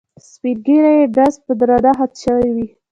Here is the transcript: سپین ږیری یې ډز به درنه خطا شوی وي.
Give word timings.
سپین 0.29 0.57
ږیری 0.65 0.93
یې 0.99 1.05
ډز 1.15 1.33
به 1.45 1.53
درنه 1.59 1.91
خطا 1.97 2.17
شوی 2.23 2.49
وي. 2.55 2.67